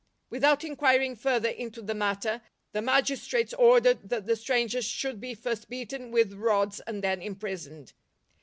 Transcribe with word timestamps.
Without 0.31 0.63
inquiring 0.63 1.15
further 1.15 1.49
into 1.49 1.79
the 1.79 1.93
matter, 1.93 2.41
LIFE 2.41 2.41
OF 2.41 2.41
ST. 2.41 2.41
PAUL 2.41 2.71
the 2.71 2.81
magistrates 2.81 3.53
ordered 3.53 4.09
that 4.09 4.25
the 4.25 4.35
strangers 4.35 4.85
should 4.85 5.21
be 5.21 5.35
first 5.35 5.69
beaten 5.69 6.09
with 6.09 6.33
rods 6.33 6.79
and 6.87 7.03
then 7.03 7.21
imprisoned. 7.21 7.93